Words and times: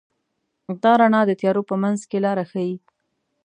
دا 0.83 0.91
رڼا 1.01 1.21
د 1.27 1.31
تیارو 1.39 1.61
په 1.69 1.75
منځ 1.83 1.99
کې 2.09 2.17
لاره 2.25 2.43
ښيي. 2.51 2.75